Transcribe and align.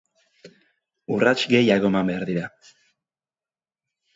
Urrats 1.17 1.45
gehiago 1.53 1.91
eman 1.91 2.09
behar 2.13 2.27
dira. 2.31 2.49